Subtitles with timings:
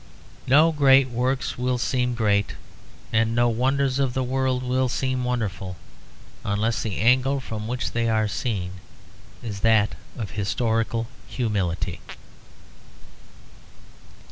[0.47, 2.55] No great works will seem great,
[3.13, 5.77] and no wonders of the world will seem wonderful,
[6.43, 8.71] unless the angle from which they are seen
[9.43, 12.01] is that of historical humility.